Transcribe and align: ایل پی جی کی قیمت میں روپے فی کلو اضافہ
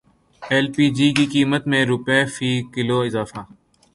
ایل 0.41 0.65
پی 0.75 0.85
جی 0.97 1.07
کی 1.15 1.25
قیمت 1.33 1.63
میں 1.71 1.83
روپے 1.91 2.19
فی 2.35 2.49
کلو 2.73 2.99
اضافہ 3.07 3.41